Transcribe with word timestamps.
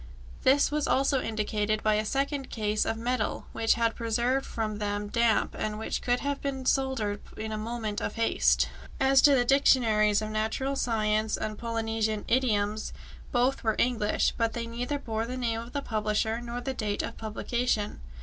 This 0.41 0.71
was 0.71 0.87
also 0.87 1.21
indicated 1.21 1.83
by 1.83 1.93
a 1.93 2.05
second 2.05 2.49
case 2.49 2.85
of 2.85 2.97
metal 2.97 3.45
which 3.51 3.75
had 3.75 3.93
preserved 3.95 4.47
them 4.57 4.77
from 4.79 5.07
damp, 5.09 5.53
and 5.55 5.77
which 5.77 6.01
could 6.01 6.13
not 6.21 6.21
have 6.21 6.41
been 6.41 6.65
soldered 6.65 7.21
in 7.37 7.51
a 7.51 7.57
moment 7.59 8.01
of 8.01 8.15
haste. 8.15 8.67
As 8.99 9.21
to 9.21 9.35
the 9.35 9.45
dictionaries 9.45 10.19
of 10.23 10.31
natural 10.31 10.75
science 10.75 11.37
and 11.37 11.55
Polynesian 11.55 12.25
idioms, 12.27 12.93
both 13.31 13.63
were 13.63 13.75
English, 13.77 14.33
but 14.37 14.53
they 14.53 14.65
neither 14.65 14.97
bore 14.97 15.27
the 15.27 15.37
name 15.37 15.59
of 15.61 15.71
the 15.71 15.83
publisher 15.83 16.41
nor 16.41 16.61
the 16.61 16.73
date 16.73 17.03
of 17.03 17.15
publication. 17.19 18.01